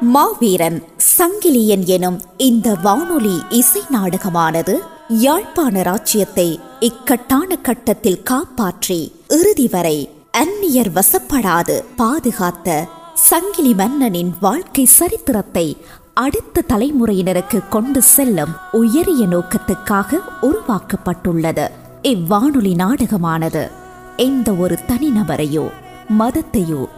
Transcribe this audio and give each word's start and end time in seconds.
மாவீரன் 0.00 0.82
சங்கிலியன் 1.18 1.84
எனும் 1.84 2.22
இந்த 2.36 2.76
வானொலி 2.82 3.38
இசை 3.48 3.82
நாடகமானது 3.88 4.78
யாழ்ப்பாண 5.08 5.82
ராச்சியத்தை 5.82 6.60
இக்கட்டான 6.80 7.56
கட்டத்தில் 7.56 8.22
காப்பாற்றி 8.22 9.12
இறுதி 9.28 9.68
வரை 9.68 10.08
அந்நியர் 10.38 10.92
வசப்படாது 10.94 11.84
பாதுகாத்த 11.96 12.84
சங்கிலி 13.14 13.74
மன்னனின் 13.74 14.34
வாழ்க்கை 14.40 14.84
சரித்திரத்தை 14.84 15.76
அடுத்த 16.14 16.62
தலைமுறையினருக்கு 16.68 17.68
கொண்டு 17.68 18.02
செல்லும் 18.02 18.56
உயரிய 18.72 19.26
நோக்கத்துக்காக 19.26 20.18
உருவாக்கப்பட்டுள்ளது. 20.42 21.68
இவ்வானொலி 22.02 22.74
நாடகமானது 22.74 23.70
எந்த 24.16 24.52
ஒரு 24.52 24.78
தனிநபரையோ 24.88 25.70
மதத்தையோ 26.08 26.88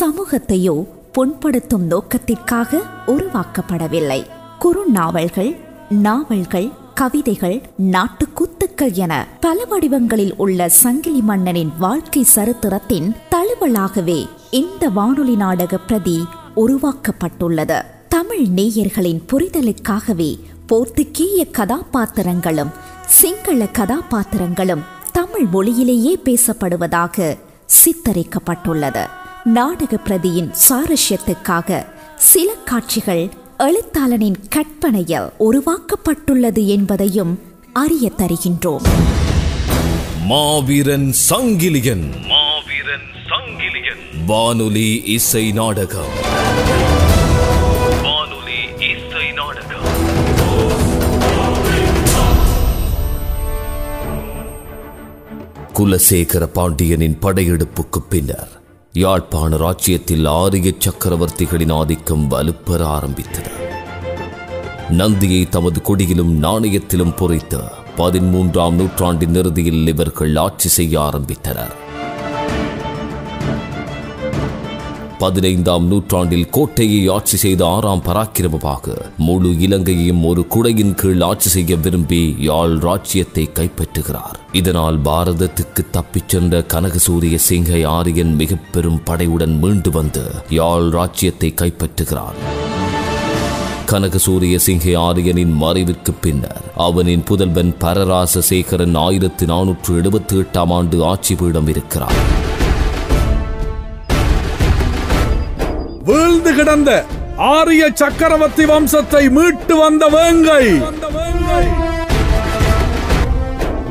சமூகத்தையோ 0.00 0.86
புண்படுத்தும் 1.12 1.86
நோக்கத்திற்காக 1.90 2.80
உருவாக்கப்படவில்லை. 3.06 4.26
குறுநாவல்கள் 4.58 5.56
நாவல்கள் 5.88 6.70
கவிதைகள் 6.94 7.62
நாட்டுக்கூத்துக்கள் 7.78 8.92
என 8.92 9.28
பல 9.40 9.64
வடிவங்களில் 9.64 10.36
உள்ள 10.36 10.68
சங்கிலி 10.68 11.20
மன்னனின் 11.20 11.72
வாழ்க்கை 11.78 12.22
சரித்திரத்தின் 12.22 13.14
தழுவலாகவே 13.30 14.28
இந்த 14.50 14.88
வானொலி 14.88 15.36
நாடக 15.36 15.78
பிரதி 15.78 16.24
உருவாக்கப்பட்டுள்ளது. 16.56 17.80
தமிழ் 18.08 18.46
நேயர்களின் 18.54 19.22
புரிதலுக்காகவே 19.32 20.38
போர்த்துக்கீய 20.72 21.50
கதாபாத்திரங்களும் 21.52 22.70
சிங்கள 23.06 23.64
கதாபாத்திரங்களும் 23.64 24.82
தமிழ் 25.12 25.44
மொழியிலேயே 25.44 26.18
பேசப்படுவதாக 26.24 27.36
சித்தரிக்கப்பட்டுள்ளது. 27.66 29.08
நாடக 29.44 29.98
பிரதியின் 30.06 30.54
சுவாரஸ்யத்துக்காக 30.68 31.86
சில 32.16 32.52
காட்சிகள் 32.64 33.28
எழுத்தாளனின் 33.58 34.34
கற்பனையில் 34.48 35.30
உருவாக்கப்பட்டுள்ளது 35.38 36.66
என்பதையும் 36.66 37.38
அறிய 37.72 38.12
தருகின்றோம். 38.18 38.82
மாவீரன் 40.20 41.14
சங்கிலியன். 41.30 42.26
மாவீரன் 42.26 43.06
சங்கிலியன். 43.28 44.24
வானொலி 44.26 45.02
இசை 45.04 45.52
நாடகம். 45.52 46.23
குலசேகர 55.78 56.46
பாண்டியனின் 56.46 57.18
படையெடுப்புக்கு 57.22 57.98
பின்னர் 58.08 58.52
யாழ்ப்பாண 58.92 59.56
ராஜ்யத்தில் 59.56 60.24
ஆரிய 60.24 60.72
சக்கரவர்த்திகளின் 60.78 61.72
ஆதிக்கம் 61.72 62.30
வலுப்பெற 62.30 62.82
ஆரம்பித்தது. 62.82 63.50
நந்தியை 64.90 65.48
தமது 65.48 65.80
கொடியிலும் 65.82 66.42
நாணயத்திலும் 66.42 67.16
பொறித்து 67.16 67.60
பதிமூன்றாம் 67.96 68.72
நூற்றாண்டின் 68.72 69.34
இறுதியில் 69.34 69.86
இவர்கள் 69.86 70.36
ஆட்சி 70.36 70.68
செய்ய 70.68 71.00
ஆரம்பித்தனர். 71.00 71.74
பதினைந்தாம் 75.24 75.86
நூற்றாண்டில் 75.86 76.48
கோட்டையை 76.50 77.08
ஆட்சி 77.08 77.36
செய்த 77.36 77.66
ஆறாம் 77.66 78.02
பராக்கிரமமாக 78.02 78.94
முழு 79.18 79.50
இலங்கையையும் 79.58 80.24
ஒரு 80.24 80.46
குடையின் 80.46 80.94
கீழ் 80.94 81.20
ஆட்சி 81.20 81.48
செய்ய 81.48 81.76
விரும்பி 81.76 82.34
யாழ் 82.38 82.74
ராச்சியத்தை 82.76 83.44
கைப்பற்றுகிறார். 83.58 84.36
இதனால் 84.52 84.98
பாரதத்துக்கு 84.98 85.82
தப்பிச் 85.90 86.28
சென்ற 86.28 86.60
கனகசூரிய 86.72 87.38
சிங்கை 87.48 87.82
ஆரியன் 87.86 88.34
மிக 88.34 88.58
பெரும் 88.72 89.00
படையுடன் 89.04 89.56
மீண்டு 89.58 89.90
வந்து 89.90 90.24
யாழ் 90.50 90.88
ராச்சியத்தை 90.96 91.50
கைப்பற்றுகிறார் 91.62 92.38
கனகசூரிய 93.86 94.56
சிங்கே 94.66 94.94
ஆரியனின் 94.98 95.54
மறைவிற்கு 95.62 96.12
பின்னர் 96.20 96.62
அவனின் 96.76 97.22
புதல்வன் 97.22 97.72
பரராசசேகரன் 97.82 98.96
ஆயிரத்தி 98.96 99.46
நானூற்று 99.46 99.92
எழுபத்தி 100.00 100.36
எட்டாம் 100.42 100.72
ஆண்டு 100.72 101.04
ஆட்சி 101.04 101.34
பீடம் 101.34 101.68
இருக்கிறார் 101.68 102.18
கிடந்த 106.56 106.90
ஆரிய 107.54 107.84
சக்கரவர்த்தி 108.00 108.64
வம்சத்தை 108.70 109.22
மீட்டு 109.36 109.74
வந்த 109.82 110.04
வேங்கை. 110.14 110.64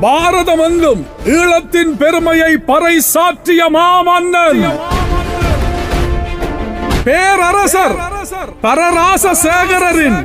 பாரதமெங்கும் 0.04 1.02
ஈழத்தின் 1.36 1.94
பெருமையை 2.02 2.52
பறை 2.70 2.96
சாற்றிய 3.14 3.62
மாமன்னன் 3.76 4.64
பேரரசர். 7.08 7.96
பரராச 8.66 9.26
சேகரரின் 9.44 10.20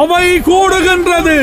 அவை 0.00 0.26
கூடுகின்றது. 0.48 1.38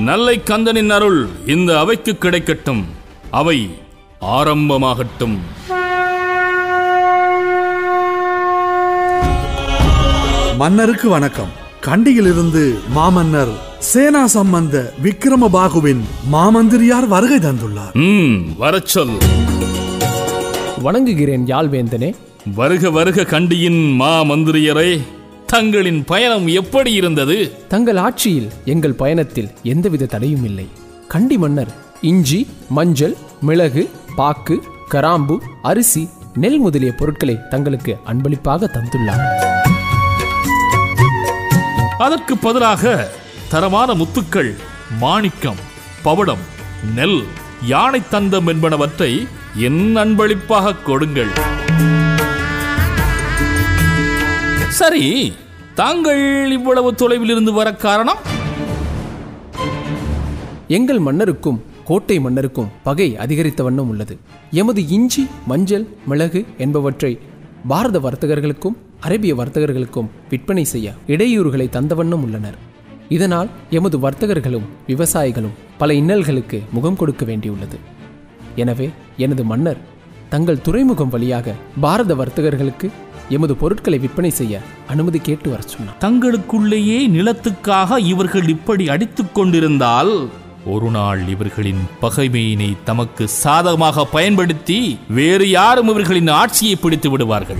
நல்லை 0.00 0.40
கந்தனின் 0.44 0.88
அருள் 0.88 1.28
இந்த 1.46 1.78
அவைக்கு 1.78 2.16
கிடைக்கட்டும். 2.20 2.84
அவை 3.30 3.70
ஆரம்பமாகட்டும். 4.20 5.38
மன்னருக்கு 10.56 11.08
வணக்கம். 11.08 11.48
கண்டியிலிருந்து 11.80 12.78
மாமன்னர் 12.88 13.52
சேனா 13.78 14.26
சம்பந்த 14.26 14.92
விக்ரமபாகுவின் 15.02 16.00
மாமந்திரியார் 16.32 17.08
வருகை 17.08 17.50
தந்துள்ளார். 17.50 17.92
ம் 17.92 18.56
வரச் 18.56 18.86
சொல். 18.86 19.16
வணங்குகிறேன் 20.82 21.46
யாழ்வேந்தனே. 21.46 22.14
வருக 22.54 22.90
வருக 22.90 23.24
கண்டியின் 23.24 23.92
மா 23.92 24.20
மந்திரியரே 24.20 25.00
தங்களின் 25.50 26.04
பயணம் 26.04 26.46
எப்படி 26.46 26.92
இருந்தது? 26.92 27.66
தங்கள் 27.68 27.96
ஆட்சியில் 27.96 28.50
எங்கள் 28.64 28.92
பயணத்தில் 28.92 29.48
எந்தவித 29.62 30.06
தடையும் 30.06 30.44
இல்லை. 30.44 30.66
கண்டி 31.08 31.38
மன்னர் 31.38 31.72
இஞ்சி 32.00 32.46
மஞ்சள் 32.68 33.16
மிளகு 33.40 33.90
பாக்கு 34.16 34.62
கராம்பு 34.90 35.38
அரிசி 35.62 36.08
நெல் 36.34 36.58
முதலிய 36.58 36.92
பொருட்களை 36.92 37.36
தங்களுக்கு 37.48 37.96
அன்பளிப்பாக 38.04 38.70
தந்துள்ளார். 38.72 39.24
அதற்கு 41.98 42.36
பதிலாக 42.36 43.08
தரமான 43.48 43.94
முத்துக்கள் 43.94 44.52
மாணிக்கம் 44.98 45.60
பவடம் 46.02 46.44
நெல் 46.94 47.22
யானை 47.64 48.00
தந்தம் 48.10 48.46
என்பனவற்றை 48.46 49.26
என் 49.54 49.96
அன்பளிப்பாக 49.96 50.74
கொடுங்கள். 50.74 51.32
சரி 54.80 55.06
தாங்கள் 55.78 56.22
இவ்வளவு 56.56 56.94
தொலைவில் 56.94 57.32
இருந்து 57.32 57.52
வர 57.52 57.68
காரணம்? 57.84 58.20
எங்கள் 60.76 60.98
மன்னருக்கும் 60.98 61.58
கோட்டை 61.84 62.16
மன்னருக்கும் 62.20 62.70
பகை 62.82 63.16
அதிகரித்த 63.16 63.62
வண்ணம் 63.62 63.88
உள்ளது. 63.88 64.18
எமது 64.50 64.88
இஞ்சி 64.88 65.26
மஞ்சள் 65.46 65.86
மிளகு 66.06 66.44
என்பவற்றை 66.58 67.12
பாரத 67.72 67.98
வர்த்தகர்களுக்கும் 67.98 68.78
அரேபிய 69.00 69.34
வர்த்தகர்களுக்கும் 69.34 70.10
விற்பனை 70.30 70.64
செய்ய 70.64 70.94
இடையூறுகளை 71.06 71.68
தந்த 71.68 71.94
வண்ணம் 71.94 72.22
உள்ளனர். 72.22 72.58
இதனால் 73.08 73.48
எமது 73.70 73.98
வர்த்தகர்களும் 73.98 74.66
விவசாயிகளும் 74.86 75.58
பல 75.78 75.94
இன்னல்களுக்கு 75.94 76.60
முகம் 76.72 76.96
கொடுக்க 76.96 77.24
வேண்டியுள்ளது. 77.24 77.78
எனவே 78.56 78.90
எனது 79.16 79.44
மன்னர் 79.44 79.82
தங்கள் 80.28 80.64
துறைமுகம் 80.66 81.08
வழியாக 81.08 81.54
பாரத 81.80 82.14
வர்த்தகர்களுக்கு 82.14 82.88
எமது 83.30 83.56
பொருட்களை 83.56 83.98
விற்பனை 83.98 84.30
செய்ய 84.30 84.60
அனுமதி 84.88 85.18
கேட்டு 85.18 85.50
வர 85.50 85.62
சொன்னார். 85.62 85.96
தங்களுக்குள்ளேயே 86.00 87.08
நிலத்துக்காக 87.08 87.98
இவர்கள் 87.98 88.48
இப்படி 88.48 88.88
அடித்துக் 88.88 89.34
கொண்டிருந்தால் 89.34 90.28
ஒரு 90.66 90.90
நாள் 90.90 91.28
இவர்களின் 91.28 91.82
பகைமையினை 92.02 92.76
தமக்கு 92.84 93.28
சாதகமாக 93.28 94.04
பயன்படுத்தி 94.04 94.98
வேறு 95.08 95.50
யாரும் 95.50 95.88
இவர்களின் 95.88 96.26
ஆட்சியை 96.26 96.76
பிடித்து 96.76 97.10
விடுவார்கள். 97.10 97.56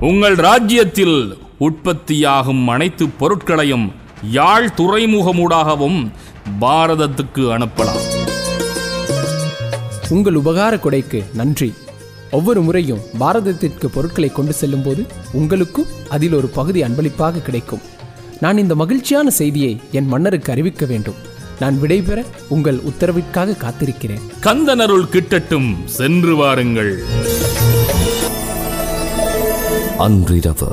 உங்கள் 0.00 0.34
ராஜ்யத்தில் 0.34 1.38
உற்பத்தியாகும் 1.58 2.68
அனைத்து 2.68 3.08
பொருட்களையும் 3.08 3.92
யாழ் 4.30 4.70
துறைமுகமூடாகவும் 4.76 6.10
பாரதத்துக்கு 6.60 7.44
அனுப்பலாம். 7.56 8.19
உங்கள் 10.10 10.34
உபகார 10.34 10.76
கொடைக்கு 10.76 11.24
நன்றி. 11.34 11.74
ஒவ்வொரு 12.30 12.62
முறையும் 12.62 12.98
பாரதத்திற்கு 13.20 13.88
பொருட்களை 13.88 14.32
கொண்டு 14.32 14.52
செல்லும்போது 14.52 15.06
உங்களுக்கும் 15.32 15.86
அதில் 16.08 16.32
ஒரு 16.32 16.46
பகுதி 16.46 16.82
அன்பளிப்பாக 16.82 17.38
கிடைக்கும். 17.38 17.80
நான் 18.40 18.58
இந்த 18.58 18.74
மகிழ்ச்சியான 18.74 19.30
செய்தியை 19.30 19.80
என் 19.92 20.06
மன்னருக்கு 20.06 20.52
அறிவிக்க 20.52 20.86
வேண்டும். 20.86 21.14
நான் 21.60 21.78
விடைபெற 21.82 22.24
உங்கள் 22.48 22.76
உத்தரவிற்காக 22.76 23.56
காத்திருக்கிறேன். 23.56 24.20
கந்தனருள் 24.42 25.08
கிட்டட்டும் 25.12 25.84
சென்று 25.84 26.36
வாருங்கள். 26.36 27.02
அன்றிரவு. 29.98 30.72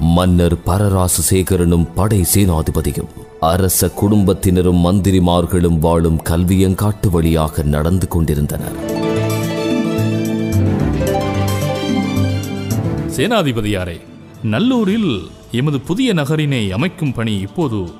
மன்னர் 0.00 0.56
பரராசசேகரனும் 0.66 1.86
படை 1.94 2.24
சேனாதிபதியும் 2.34 3.08
அரச 3.40 3.90
குடும்பத்தினரும் 3.90 4.84
மந்திரிமார்களும் 4.84 5.78
வாழும் 5.78 6.22
கல்வியங்காட்டு 6.22 7.10
வழியாக 7.10 7.62
நடந்து 7.62 8.08
கொண்டிருந்தனர். 8.08 8.72
சேனாதிபதியாரே 13.16 14.00
நல்லூரில் 14.44 15.30
எமது 15.52 15.80
புதிய 15.80 16.12
நகரினை 16.12 16.72
அமைக்கும் 16.72 17.12
பணி 17.12 17.38
இப்போது 17.38 17.90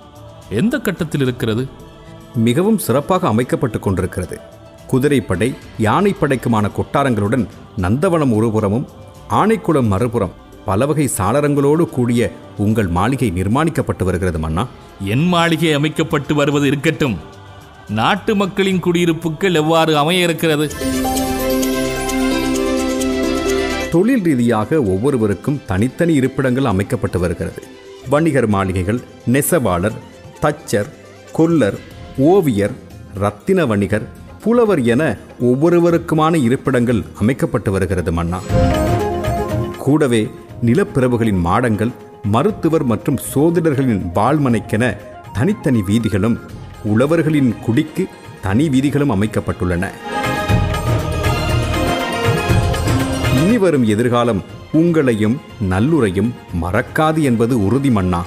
எந்த 0.50 0.78
கட்டத்தில் 0.78 1.20
இருக்கிறது? 1.20 1.68
மிகவும் 2.34 2.78
சிறப்பாக 2.78 3.28
அமைக்கப்பட்டு 3.28 3.80
கொண்டிருக்கிறது. 3.80 4.38
குதிரைப்படை 4.86 5.54
யானைப்படைக்குமான 5.78 6.70
கொட்டாரங்களுடன் 6.76 7.46
நந்தவனம் 7.76 8.34
ஒருபுறமும் 8.34 8.88
ஆனைக்குளம் 9.30 9.86
மறுபுறம் 9.86 10.46
பல 10.68 10.86
வகை 10.88 11.04
சாளரங்களோடு 11.18 11.84
கூடிய 11.96 12.22
உங்கள் 12.64 12.88
மாளிகை 12.96 13.28
நிர்மாணிக்கப்பட்டு 13.38 14.04
வருகிறது 14.08 14.38
மன்னா. 14.38 14.64
என் 15.14 15.26
மாளிகை 15.32 15.72
அமைக்கப்பட்டு 15.78 16.32
வருவது 16.34 16.66
இருக்கட்டும். 16.70 17.16
நாட்டு 17.98 18.32
மக்களின் 18.42 18.80
குடியிருப்புகள் 18.86 19.54
எவ்வாறு 19.60 19.92
அமைய 20.02 20.26
இருக்கிறது 20.28 20.66
தொழில் 23.92 24.24
ரீதியாக 24.28 24.80
ஒவ்வொருவருக்கும் 24.92 25.60
தனித்தனி 25.66 26.14
இருப்பிடங்கள் 26.20 26.70
அமைக்கப்பட்டு 26.72 27.18
வருகிறது. 27.24 27.60
வணிகர் 28.12 28.48
மாளிகைகள் 28.54 29.00
நெசவாளர் 29.34 29.96
தச்சர் 30.42 30.90
கொல்லர் 31.38 31.78
ஓவியர் 32.32 32.74
ரத்தின 33.22 33.66
வணிகர் 33.66 34.06
புலவர் 34.42 34.82
என 34.94 35.02
ஒவ்வொருவருக்குமான 35.50 36.34
இருப்பிடங்கள் 36.48 37.02
அமைக்கப்பட்டு 37.20 37.70
வருகிறது 37.76 38.12
மன்னா. 38.18 38.40
கூடவே 39.84 40.22
நிலப்பிரபுகளின் 40.62 41.40
மாடங்கள் 41.46 41.90
மருத்துவர் 42.22 42.84
மற்றும் 42.84 43.18
சோதிடர்களின் 43.34 44.02
வாழ்மனைக்கென 44.14 44.96
தனித்தனி 45.32 45.82
வீதிகளும் 45.82 46.38
உழவர்களின் 46.84 47.54
குடிக்கு 47.64 48.04
தனி 48.40 48.68
வீதிகளும் 48.68 49.12
அமைக்கப்பட்டுள்ளன. 49.14 49.84
இனி 53.42 53.58
வரும் 53.58 53.84
எதிர்காலம் 53.84 54.42
உங்களையும் 54.72 55.36
நல்லுரையும் 55.70 56.30
மறக்காது 56.62 57.22
என்பது 57.22 57.64
உறுதி 57.64 57.90
மன்னா. 57.90 58.24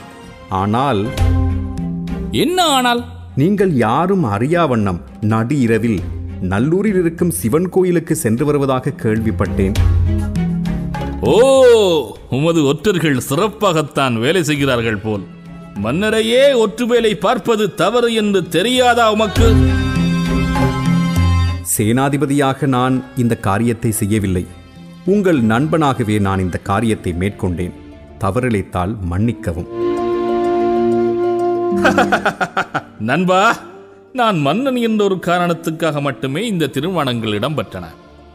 ஆனால் 0.49 1.01
என்ன 2.31 2.63
ஆனால்? 2.63 3.03
நீங்கள் 3.35 3.71
யாரும் 3.71 4.23
அறியா 4.23 4.65
வண்ணம் 4.65 5.01
நடு 5.21 5.59
இரவில் 5.59 5.99
நல்லூரில் 6.41 6.99
இருக்கும் 7.01 7.31
சிவன் 7.31 7.69
கோயிலுக்கு 7.69 8.15
சென்று 8.15 8.45
வருவதாக 8.45 8.93
கேள்விப்பட்டேன். 9.03 9.75
ஓ 11.21 11.33
உமது 12.29 12.65
ஒற்றர்கள் 12.65 13.17
சிறப்பாகத்தான் 13.29 14.19
வேலை 14.19 14.43
செய்கிறார்கள் 14.43 14.97
போல். 14.97 15.21
மன்னரையே 15.73 16.65
ஒற்று 16.65 16.83
வேலை 16.83 17.15
பார்ப்பது 17.15 17.75
தவறு 17.75 18.13
என்று 18.13 18.47
தெரியாதா 18.47 19.11
உமக்கு? 19.11 19.53
சேனாதிபதியாக 21.77 22.65
நான் 22.65 23.03
இந்த 23.17 23.35
காரியத்தை 23.35 23.91
செய்யவில்லை. 23.91 24.45
உங்கள் 25.05 25.41
நண்பனாகவே 25.41 26.19
நான் 26.19 26.39
இந்த 26.39 26.57
காரியத்தை 26.57 27.13
மேற்கொண்டேன். 27.13 27.73
தவறிழைத்தால் 28.19 28.99
மன்னிக்கவும். 28.99 29.69
நண்பா 32.99 33.57
நான் 34.13 34.37
மன்னன் 34.37 34.75
என்ற 34.75 35.03
ஒரு 35.03 35.15
காரணத்துக்காக 35.15 36.01
மட்டுமே 36.01 36.47
இந்த 36.47 36.67
திருமணங்கள் 36.67 37.39
இடம்பெற்றன. 37.39 37.83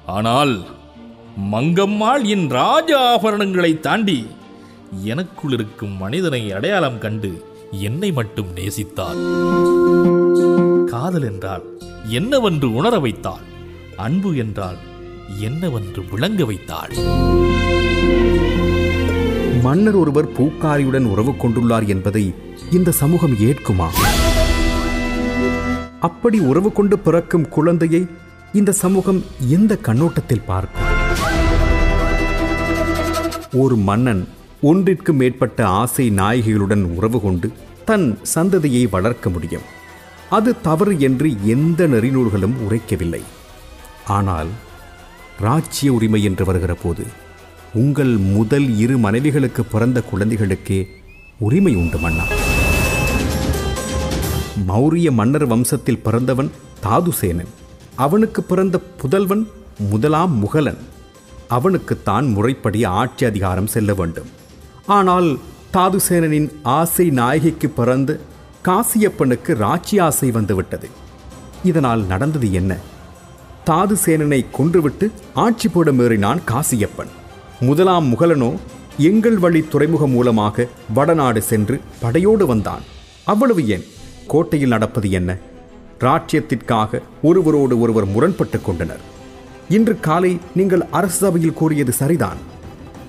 ஆனால் 0.07 0.67
மங்கம்மாள் 1.41 2.25
என் 2.25 2.49
ராஜ 2.49 2.99
ஆபரணங்களை 2.99 3.81
தாண்டி 3.81 4.27
எனக்குள் 5.05 5.53
இருக்கும் 5.53 5.97
மனிதனை 5.97 6.53
அடையாளம் 6.53 6.99
கண்டு 6.99 7.45
என்னை 7.71 8.13
மட்டும் 8.13 8.47
நேசித்தாள். 8.55 9.21
காதல் 10.87 11.23
என்றால் 11.23 11.65
என்னவென்று 12.09 12.75
உணர 12.75 12.99
வைத்தாள். 12.99 13.45
அன்பு 13.97 14.37
என்றால் 14.37 14.77
என்னவென்று 15.41 16.05
விளங்க 16.11 16.45
வைத்தாள். 16.45 16.95
மன்னர் 19.63 19.95
ஒருவர் 19.95 20.33
பூக்காரியுடன் 20.33 21.05
உறவு 21.05 21.31
கொண்டுள்ளார் 21.31 21.87
என்பதை 21.87 22.35
இந்த 22.71 22.91
சமூகம் 22.91 23.33
ஏற்குமா? 23.33 23.89
அப்படி 26.01 26.39
உறவு 26.39 26.73
கொண்டு 26.73 26.99
பிறக்கும் 26.99 27.49
குழந்தையை 27.49 28.07
இந்த 28.53 28.73
சமூகம் 28.73 29.25
எந்த 29.49 29.77
கண்ணோட்டத்தில் 29.77 30.47
பார்க்கும்? 30.47 30.96
ஒரு 33.63 33.77
மன்னன் 33.89 34.23
ஒன்றிற்கு 34.71 35.13
மேற்பட்ட 35.21 35.59
ஆசை 35.81 36.07
நாயகிகளுடன் 36.21 36.85
உறவு 36.97 37.19
கொண்டு 37.25 37.49
தன் 37.89 38.07
சந்ததியை 38.35 38.85
வளர்க்க 38.95 39.31
முடியும். 39.35 39.67
அது 40.37 40.51
தவறு 40.69 40.95
என்று 41.09 41.29
எந்த 41.55 41.81
நெறிநூல்களும் 41.93 42.57
உரைக்கவில்லை. 42.67 43.21
ஆனால் 44.17 44.51
ராஜ்ய 45.47 45.93
உரிமை 45.97 46.21
என்று 46.29 46.45
வருகிற 46.49 46.75
போது 46.75 47.05
உங்கள் 47.83 48.15
முதல் 48.37 48.67
இரு 48.85 48.97
மனைவிகளுக்கு 49.05 49.63
பிறந்த 49.73 49.99
குழந்தைகளுக்கே 50.11 50.81
உரிமை 51.47 51.73
உண்டு 51.83 51.99
மன்னா. 52.05 52.27
மௌரிய 54.69 55.09
மன்னர் 55.21 55.47
வம்சத்தில் 55.53 56.05
பிறந்தவன் 56.07 56.51
தாதுசேனன். 56.85 57.53
அவனுக்கு 58.05 58.41
பிறந்த 58.51 58.77
புதல்வன் 59.01 59.45
முதலாம் 59.91 60.35
முகலன். 60.45 60.81
அவனுக்குத்தான் 61.49 62.29
முறைப்படி 62.29 62.85
ஆட்சி 62.85 63.27
அதிகாரம் 63.27 63.67
செல்ல 63.67 63.95
வேண்டும். 63.95 64.27
ஆனால் 64.87 65.39
தாதுசேனனின் 65.73 66.53
ஆசை 66.63 67.11
நாயகிக்கு 67.11 67.67
பிறந்து 67.67 68.21
காசியப்பனுக்கு 68.65 69.47
ராட்சி 69.47 70.01
ஆசை 70.01 70.31
வந்துவிட்டது. 70.31 70.89
இதனால் 71.65 72.05
நடந்தது 72.05 72.53
என்ன? 72.53 72.77
தாதுசேனனை 73.67 74.47
கொன்றுவிட்டு 74.59 75.11
ஆட்சி 75.35 75.69
போட 75.69 75.93
மீறினான் 75.93 76.39
காசியப்பன். 76.47 77.13
முதலாம் 77.61 78.13
முகலனோ 78.13 78.57
எங்கள் 78.99 79.39
வழி 79.39 79.65
துறைமுகம் 79.69 80.11
மூலமாக 80.11 80.69
வடநாடு 80.95 81.43
சென்று 81.43 81.81
படையோடு 82.01 82.47
வந்தான். 82.47 82.83
அவ்வளவு 83.25 83.69
ஏன்? 83.69 83.85
கோட்டையில் 84.27 84.69
நடப்பது 84.69 85.11
என்ன? 85.11 85.37
ராட்சியத்திற்காக 86.01 87.03
ஒருவரோடு 87.23 87.81
ஒருவர் 87.81 88.07
முரண்பட்டு 88.07 88.61
கொண்டனர். 88.63 89.15
இன்று 89.69 90.01
காலை 90.01 90.39
நீங்கள் 90.55 90.85
அரசு 90.91 91.17
சபையில் 91.17 91.53
கூறியது 91.53 91.93
சரிதான். 91.93 92.37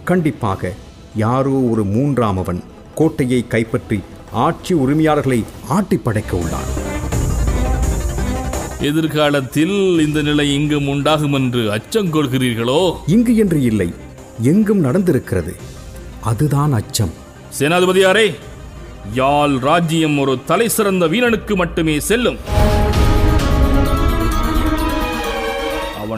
கண்டிப்பாக 0.04 0.74
யாரோ 1.16 1.50
ஒரு 1.50 1.84
மூன்றாமவன் 1.84 2.64
கோட்டையை 2.96 3.48
கைப்பற்றி 3.48 4.00
ஆட்சி 4.32 4.74
உரிமையாளர்களை 4.74 5.44
ஆட்டி 5.68 5.98
படைக்க 5.98 6.38
உள்ளான். 6.38 6.70
எதிர்காலத்தில் 8.82 10.00
இந்த 10.00 10.22
நிலை 10.22 10.54
இங்கும் 10.54 10.88
உண்டாகும் 10.88 11.34
என்று 11.34 11.72
அச்சம் 11.72 12.14
கொள்கிறீர்களோ? 12.14 12.96
இங்கு 13.08 13.36
என்று 13.36 13.62
இல்லை 13.62 13.94
எங்கும் 14.42 14.84
நடந்திருக்கிறது. 14.84 15.56
அதுதான் 16.22 16.74
அச்சம். 16.74 17.14
சேனாதிபதியாரே 17.60 18.34
யாழ் 19.14 19.56
ராஜ்யம் 19.58 20.20
ஒரு 20.20 20.38
தலை 20.46 20.70
சிறந்த 20.70 21.08
வீரனுக்கு 21.08 21.56
மட்டுமே 21.56 22.00
செல்லும். 22.00 22.57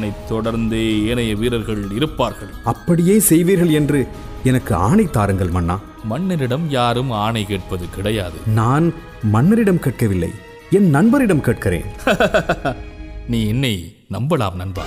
அவனைத் 0.10 0.48
தொடர்ந்தே 0.48 1.06
ஏனைய 1.06 1.36
வீரர்கள் 1.36 1.92
இருப்பார்கள். 1.96 2.48
அப்படியே 2.64 3.22
செய்வீர்கள் 3.30 3.72
என்று 3.72 4.08
எனக்கு 4.44 4.76
ஆணை 4.76 5.06
தாருங்கள் 5.06 5.50
மன்னா. 5.50 5.80
மன்னரிடம் 6.04 6.70
யாரும் 6.70 7.12
ஆணை 7.12 7.46
கேட்பது 7.46 7.86
கிடையாது. 7.96 8.34
நான் 8.46 8.94
மன்னரிடம் 9.24 9.80
கேட்கவில்லை 9.80 10.32
என் 10.70 10.90
நண்பரிடம் 10.96 11.42
கேட்கிறேன். 11.42 11.86
நீ 13.28 13.48
என்னை 13.48 13.96
நம்பலாம் 14.12 14.56
நண்பா. 14.56 14.84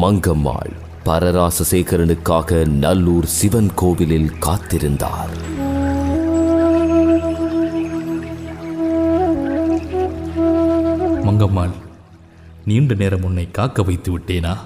மங்கம்மாள் 0.00 0.72
பரராசசேகரனுக்காக 1.04 2.66
நல்லூர் 2.66 3.24
சிவன் 3.24 3.70
கோவிலில் 3.74 4.32
காத்திருந்தார். 4.40 5.36
மங்கம்மாள் 11.24 11.70
நீண்ட 12.68 12.94
நேரம் 12.94 13.24
உன்னை 13.24 13.50
காக்க 13.50 13.82
வைத்து 13.82 14.18
விட்டேனா? 14.18 14.56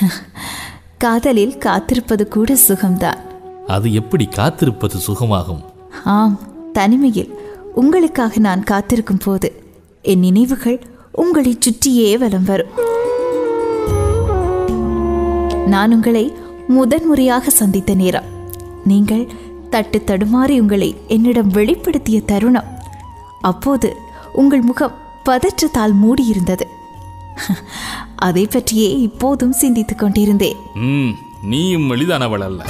காதலில் 0.98 1.58
காத்திருப்பது 1.58 2.28
கூட 2.28 2.56
சுகம்தான். 2.68 3.18
அது 3.66 3.92
எப்படி 3.92 4.24
காத்திருப்பது 4.24 4.98
சுகமாகும்? 5.06 5.64
ஆம் 6.04 6.38
தனிமையில் 6.72 7.38
உங்களுக்காக 7.74 8.38
நான் 8.38 8.62
காத்திருக்கும் 8.62 9.18
போது 9.24 9.62
என் 10.02 10.18
நினைவுகள் 10.18 10.82
உங்களை 11.12 11.56
சுற்றியே 11.60 12.18
வலம் 12.18 12.44
வரும். 12.44 12.70
நான் 15.66 15.92
உங்களை 15.92 16.32
முதன்முறையாக 16.68 17.50
சந்தித்த 17.50 17.94
நேரம். 17.94 18.28
நீங்கள் 18.84 19.28
தட்டு 19.70 20.02
தடுமாறி 20.06 20.60
உங்களை 20.60 20.96
என்னிடம் 21.08 21.52
வெளிப்படுத்திய 21.52 22.24
தருணம். 22.24 22.78
அப்போது 23.40 23.96
உங்கள் 24.32 24.60
முகம் 24.60 24.94
பதற்றத்தால் 25.24 25.94
மூடியிருந்தது. 26.04 26.62
அதை 28.16 28.46
பற்றியே 28.46 28.98
இப்போதும் 28.98 29.52
சிந்தித்துக் 29.52 29.98
கொண்டிருந்தேன். 29.98 30.56
நீயும் 31.42 31.90
எளிதானவள் 31.90 32.40
அல்ல. 32.40 32.64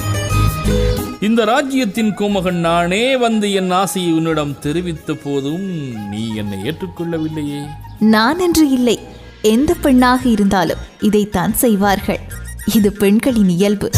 இந்த 1.20 1.44
ராஜ்யத்தின் 1.44 2.14
கோமகன் 2.14 2.60
நானே 2.60 3.16
வந்து 3.16 3.52
என் 3.52 3.70
ஆசையை 3.70 4.12
உன்னிடம் 4.12 4.58
தெரிவித்த 4.58 5.14
போதும் 5.14 5.62
நீ 6.08 6.34
என்னை 6.34 6.58
ஏற்றுக்கொள்ளவில்லையே. 6.58 7.66
நான் 7.98 8.38
என்று 8.38 8.70
இல்லை. 8.70 8.98
எந்த 9.42 9.74
பெண்ணாக 9.74 10.28
இருந்தாலும் 10.28 10.78
இதைத்தான் 11.00 11.54
செய்வார்கள். 11.54 12.20
இது 12.74 12.92
பெண்களின் 12.92 13.48
இயல்பு. 13.48 13.90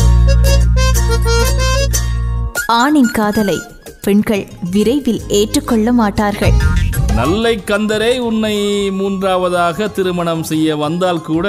ஆணின் 2.67 3.11
காதலை 3.11 3.59
பெண்கள் 4.03 4.49
விரைவில் 4.71 5.23
ஏற்றுக்கொள்ள 5.29 5.93
மாட்டார்கள். 5.93 6.53
நல்லை 7.17 7.63
கந்தரே 7.67 8.19
உன்னை 8.19 8.57
மூன்றாவதாக 8.91 9.89
திருமணம் 9.89 10.43
செய்ய 10.43 10.77
வந்தால் 10.77 11.21
கூட 11.21 11.47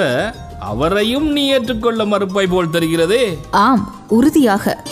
அவரையும் 0.58 1.28
நீ 1.28 1.42
ஏற்றுக்கொள்ள 1.46 2.04
மறுப்பாய் 2.04 2.50
போல் 2.50 2.70
தெரிகிறதே. 2.70 3.22
ஆம் 3.50 3.94
உறுதியாக. 4.08 4.82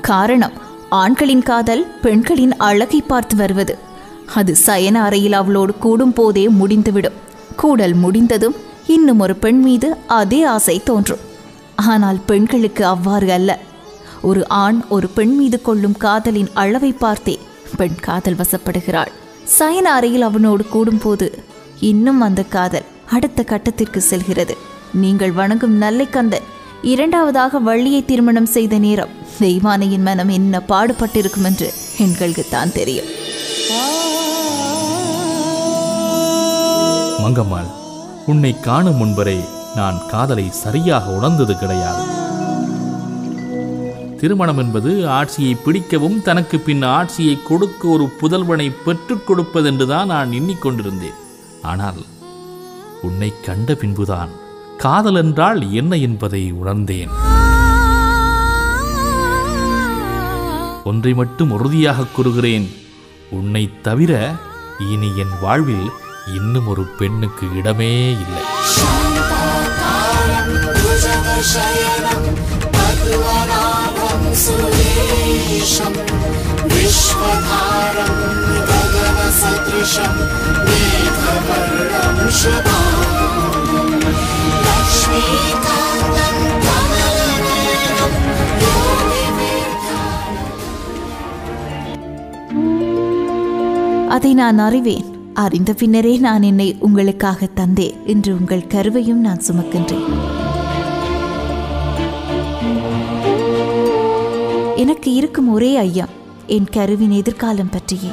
காரணம் 0.00 0.52
ஆண்களின் 0.88 1.42
காதல் 1.42 1.84
பெண்களின் 2.02 2.56
அழகை 2.56 3.00
பார்த்து 3.00 3.36
வருவது. 3.36 3.78
அது 4.34 4.56
சயன 4.66 5.02
அறையில் 5.02 5.32
அவளோடு 5.32 5.74
கூடும் 5.78 6.12
போதே 6.12 6.48
முடிந்துவிடும். 6.48 7.18
கூடல் 7.56 7.94
முடிந்ததும் 7.94 8.56
இன்னும் 8.86 9.18
ஒரு 9.18 9.36
பெண் 9.36 9.60
மீது 9.60 9.96
அதே 10.06 10.42
ஆசை 10.44 10.80
தோன்றும். 10.84 11.24
ஆனால் 11.76 12.20
பெண்களுக்கு 12.26 12.86
அவ்வாறு 12.86 13.32
அல்ல. 13.32 13.58
ஒரு 14.22 14.48
ஆண் 14.48 14.78
ஒரு 14.88 15.08
பெண் 15.08 15.34
மீது 15.36 15.62
கொள்ளும் 15.62 15.96
காதலின் 15.96 16.48
அளவை 16.54 16.92
பார்த்தே 16.92 17.38
பெண் 17.78 17.98
காதல் 18.06 18.38
வசப்படுகிறாள். 18.40 19.12
சயன 19.58 19.86
அறையில் 19.96 20.26
அவனோடு 20.28 20.64
கூடும்போது 20.74 21.26
இன்னும் 21.90 22.20
அந்த 22.20 22.42
காதல் 22.56 22.86
அடுத்த 23.16 23.40
கட்டத்திற்கு 23.42 24.00
செல்கிறது. 24.10 24.54
நீங்கள் 25.02 25.32
வணங்கும் 25.32 25.76
நல்லை 25.84 26.06
கந்தன் 26.10 26.46
இரண்டாவதாக 26.92 27.58
வள்ளியை 27.58 28.04
திருமணம் 28.04 28.50
செய்த 28.54 28.74
நேரம் 28.78 29.14
தெய்வானையின் 29.40 30.06
மனம் 30.08 30.28
என்ன 30.28 30.62
பாடுபட்டிருக்கும் 30.68 31.46
என்று 31.50 31.68
எங்களுக்கு 32.04 32.44
தான் 32.50 32.74
தெரியும். 32.78 33.10
மங்கம்மாள் 37.24 37.70
உன்னை 38.32 38.52
காணும் 38.66 38.98
முன்பரே 39.00 39.38
நான் 39.78 39.98
காதலை 40.10 40.46
சரியாக 40.64 41.10
உணர்ந்தது 41.18 41.54
கிடையாது. 41.58 42.02
திருமணம் 44.20 44.58
என்பது 44.58 45.08
ஆட்சியை 45.08 45.54
பிடிக்கவும் 45.54 46.22
தனக்கு 46.22 46.58
பின் 46.58 46.82
ஆட்சியை 46.82 47.42
கொடுக்க 47.42 47.88
ஒரு 47.88 48.04
புதல்வனை 48.20 48.68
பெற்றுக் 48.84 49.26
கொடுப்பதென்றுதான் 49.28 50.10
நான் 50.12 50.30
எண்ணிக்கொண்டிருந்தேன் 50.30 51.20
ஆனால் 51.62 52.00
உன்னை 53.02 53.32
கண்ட 53.42 53.74
பின்புதான் 53.74 54.32
காதல் 54.78 55.14
என்றால் 55.14 55.72
என்ன 55.72 55.96
என்பதை 55.96 56.52
உணர்ந்தேன். 56.52 57.12
ஒன்றை 60.84 61.14
மட்டும் 61.14 61.50
உறுதியாக 61.50 62.04
கூறுகிறேன். 62.04 62.66
உன்னை 63.30 63.70
தவிர 63.82 64.12
இனி 64.92 65.10
என் 65.16 65.36
வாழ்வில் 65.40 65.88
இன்னும் 66.34 66.66
ஒரு 66.66 66.84
பெண்ணுக்கு 66.98 67.46
இடமே 67.56 67.94
இல்லை. 68.24 68.44
அதை 94.08 94.34
நான் 94.34 94.58
அறிவேன். 94.58 95.04
அறிந்த 95.34 95.72
பின்னரே 95.72 96.16
நான் 96.16 96.42
என்னை 96.42 96.76
உங்களுக்காக 96.80 97.48
தந்தேன் 97.56 98.04
என்று 98.06 98.36
உங்கள் 98.38 98.66
கருவையும் 98.66 99.20
நான் 99.20 99.42
சுமக்கின்றேன். 99.46 100.04
எனக்கு 104.86 105.14
இருக்கும் 105.14 105.48
ஒரே 105.52 105.76
ஐயம் 105.76 106.08
என் 106.46 106.66
கருவின் 106.66 107.10
எதிர்காலம் 107.10 107.70
பற்றியே. 107.70 108.10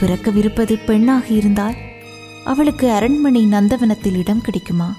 பிறக்கவிருப்பது 0.00 0.84
பெண்ணாக 0.86 1.26
இருந்தால் 1.26 1.74
அவளுக்கு 2.44 2.90
அரண்மனை 2.90 3.42
நந்தவனத்தில் 3.44 4.16
இடம் 4.16 4.40
கிடைக்குமா? 4.40 4.94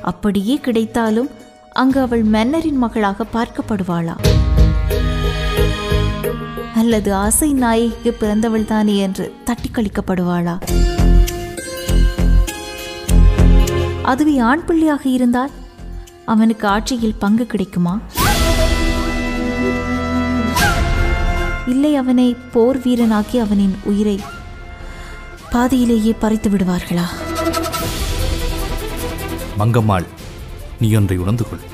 அப்படியே 0.00 0.56
கிடைத்தாலும் 0.56 1.30
அங்கு 1.72 2.00
அவள் 2.00 2.22
மன்னரின் 2.22 2.76
மகளாக 2.76 3.26
பார்க்கப்படுவாளா? 3.32 4.16
அல்லது 6.74 7.14
ஆசை 7.14 7.52
நாயகிக்கு 7.52 8.08
பிறந்தவள் 8.08 8.64
தானே 8.64 8.96
என்று 8.96 9.34
தட்டி 9.44 9.70
கழிக்கப்படுவாளா? 9.72 10.56
அதுவே 14.10 14.34
ஆண் 14.50 14.64
பிள்ளையாக 14.64 15.04
இருந்தால் 15.16 15.52
அவனுக்கு 16.32 16.66
ஆட்சியில் 16.68 17.20
பங்கு 17.22 17.44
கிடைக்குமா? 17.46 17.94
இல்லை 21.66 21.92
அவனை 21.96 22.26
போர் 22.52 22.78
வீரனாக்கி 22.78 23.38
அவனின் 23.44 23.74
உயிரை 23.90 24.16
பாதியிலேயே 25.50 26.12
பறித்து 26.22 26.50
விடுவார்களா? 26.50 27.06
மங்கம்மாள் 29.58 30.06
நீ 30.80 30.88
ஒன்றை 30.94 31.16
உணர்ந்து 31.18 31.44
கொள். 31.48 31.64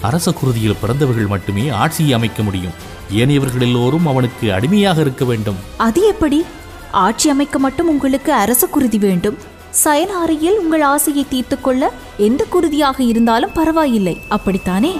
அரச 0.00 0.32
குருதியில் 0.32 0.80
பிறந்தவர்கள் 0.80 1.32
மட்டுமே 1.34 1.68
ஆட்சியை 1.82 2.12
அமைக்க 2.12 2.42
முடியும். 2.42 2.76
ஏனையவர்கள் 3.12 3.66
எல்லோரும் 3.68 4.06
அவனுக்கு 4.06 4.46
அடிமையாக 4.52 5.00
இருக்க 5.00 5.24
வேண்டும். 5.24 5.60
அது 5.76 6.00
எப்படி? 6.06 6.40
ஆட்சி 7.04 7.28
அமைக்க 7.30 7.58
மட்டும் 7.58 7.88
உங்களுக்கு 7.88 8.32
அரச 8.32 8.66
குருதி 8.66 8.98
வேண்டும். 8.98 9.38
சயன 9.84 10.12
அறையில் 10.18 10.58
உங்கள் 10.58 10.84
ஆசையை 10.92 11.24
தீர்த்துக் 11.28 11.64
கொள்ள 11.64 11.92
எந்த 12.16 12.42
குருதியாக 12.52 12.98
இருந்தாலும் 13.00 13.52
பரவாயில்லை. 13.52 14.14
அப்படித்தானே? 14.28 14.92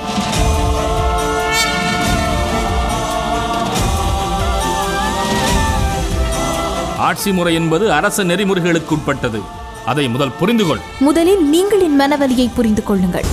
ஆட்சி 6.98 7.32
முறை 7.32 7.54
என்பது 7.54 7.92
அரச 7.92 8.24
நெறிமுறைகளுக்கு 8.24 8.94
உட்பட்டது. 8.96 9.40
அதை 9.84 10.08
முதல் 10.08 10.36
புரிந்து 10.40 10.66
கொள் 10.66 10.82
முதலில் 11.00 11.44
நீங்கள் 11.44 11.80
என் 11.80 12.00
மனவலியை 12.00 12.48
புரிந்து 12.54 12.82
கொள்ளுங்கள். 12.84 13.28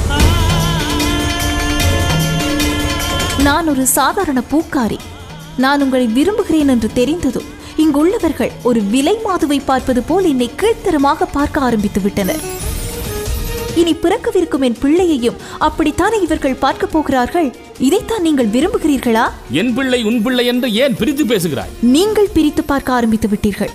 நான் 3.43 3.67
ஒரு 3.67 3.85
சாதாரண 3.85 4.41
பூக்காரி. 4.51 4.99
நான் 5.57 5.81
உங்களை 5.81 6.05
விரும்புகிறேன் 6.07 6.67
என்று 6.67 6.89
தெரிந்ததும் 6.93 7.49
இங்குள்ளவர்கள் 7.83 8.51
ஒரு 8.67 8.81
விலை 8.91 9.13
மாதுவை 9.25 9.57
பார்ப்பது 9.65 10.01
போல் 10.01 10.27
என்னை 10.31 10.47
கீழ்த்தரமாக 10.61 11.25
பார்க்க 11.31 11.61
ஆரம்பித்து 11.67 12.01
விட்டனர். 12.01 12.41
இனி 13.81 13.93
பிறக்கவிருக்கும் 13.93 14.63
என் 14.67 14.77
பிள்ளையையும் 14.81 15.39
அப்படித்தானே 15.67 16.17
இவர்கள் 16.21 16.55
பார்க்க 16.55 16.85
போகிறார்கள்? 16.85 17.49
இதைத்தான் 17.87 18.21
நீங்கள் 18.21 18.51
விரும்புகிறீர்களா? 18.55 19.25
என் 19.61 19.73
பிள்ளை 19.73 20.03
உன் 20.03 20.21
பிள்ளை 20.21 20.45
என்று 20.45 20.73
ஏன் 20.73 20.95
பிரித்து 20.99 21.25
பேசுகிறாய்? 21.25 21.73
நீங்கள் 21.81 22.29
பிரித்து 22.33 22.63
பார்க்க 22.63 22.93
ஆரம்பித்து 22.93 23.29
விட்டீர்கள். 23.33 23.73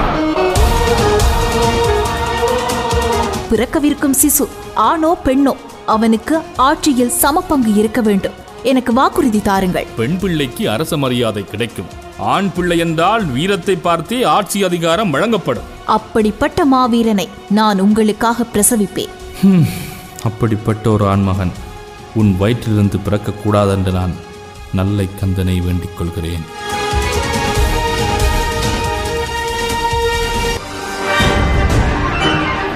பிறக்கவிருக்கும் 3.50 4.18
சிசு 4.22 4.46
ஆணோ 4.74 5.16
பெண்ணோ 5.24 5.56
அவனுக்கு 5.86 6.36
ஆட்சியில் 6.56 7.16
சமபங்கு 7.22 7.76
இருக்க 7.76 8.00
வேண்டும். 8.00 8.38
எனக்கு 8.62 8.92
வாக்குறுதி 8.92 9.42
தாருங்கள். 9.42 9.86
பெண் 9.96 10.18
பிள்ளைக்கு 10.18 10.70
அரச 10.70 10.96
மரியாதை 10.96 11.44
கிடைக்கும். 11.44 11.86
ஆண் 12.18 12.52
பிள்ளை 12.52 12.78
என்றால் 12.78 13.24
வீரத்தை 13.24 13.76
பார்த்தே 13.76 14.22
ஆட்சி 14.22 14.64
அதிகாரம் 14.64 15.10
வழங்கப்படும். 15.10 15.62
அப்படிப்பட்ட 15.86 16.64
மாவீரனை 16.72 17.28
நான் 17.50 17.80
உங்களுக்காக 17.80 18.44
பிரசவிப்பேன். 18.54 19.08
அப்படிப்பட்ட 20.24 20.90
ஒரு 20.90 21.08
ஆண்மகன் 21.08 21.52
உன் 22.14 22.36
வயிற்றிலிருந்து 22.40 23.00
பிறக்கக்கூடாதென்று 23.10 23.92
நான் 23.92 24.14
நல்லை 24.72 25.08
கந்தனை 25.20 25.62
வேண்டிக் 25.64 25.98
கொள்கிறேன். 25.98 26.58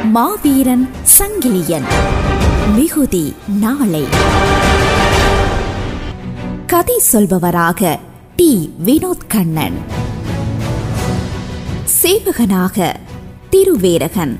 மாவீரன் 0.02 0.90
சங்கிலியன். 1.18 1.84
மிகுதி 2.74 3.36
நாளை. 3.46 4.04
கதை 6.74 7.02
சொல்பவராக 7.12 7.98
டி. 8.36 8.74
வினோத் 8.84 9.26
கண்ணன். 9.28 9.78
சேவகனாக 12.02 12.94
திருவேரகன். 13.50 14.38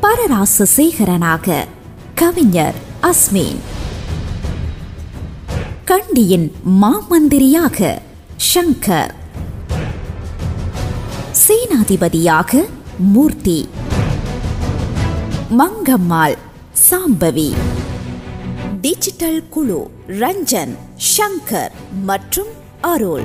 பரராச 0.00 0.66
சேகரனாக 0.76 1.64
கவிஞர் 2.14 2.74
அஸ்மின். 3.02 3.56
கண்டியின் 5.84 6.52
மாமந்திரியாக 6.82 7.98
ஷங்கர் 8.54 9.10
சேனாதிபதியாக 11.48 12.64
மூர்த்தி. 12.98 13.68
மங்கம்மாள் 15.58 16.38
சாம்பவி. 16.90 17.54
டிஜிட்டல் 18.80 19.48
குழு. 19.48 19.93
ரஞ்சன் 20.08 20.76
ஷங்கர் 21.16 21.70
மற்றும் 22.04 22.48
அருள். 22.80 23.24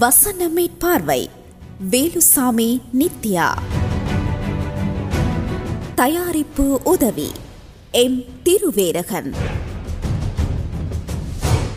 வசனமே 0.00 0.66
பார்வை 0.78 1.30
வேலுசாமி 1.90 2.80
நித்யா. 2.98 3.58
தயாரிப்பு 5.94 6.80
உதவி 6.84 7.30
எம் 7.90 8.24
திருவேரகன். 8.44 9.34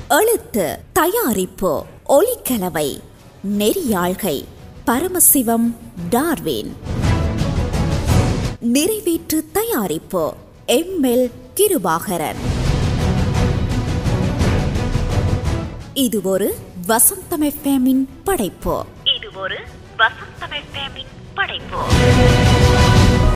எழுத்து 0.10 0.79
தயாரிப்பு 0.93 1.86
ஒளிக்கலவை 2.10 3.00
நெறியாழ்கை 3.57 4.45
பரமசிவம் 4.86 5.75
டார்வின். 6.10 6.74
நிறைவேற்று 8.60 9.45
தயாரிப்பு 9.51 10.33
எம் 10.65 11.03
எல் 11.03 11.31
கிருபாகரன் 11.57 12.39
இது 15.93 16.19
ஒரு 16.24 16.48
வசந்தம் 16.88 17.43
எஃப்எம்மின் 17.50 18.03
படைப்பு. 18.24 18.75
இது 19.15 19.29
ஒரு 19.43 19.57
வசந்தம் 19.98 20.55
எஃப்எம்மின் 20.62 21.12
படைப்பு. 21.33 21.79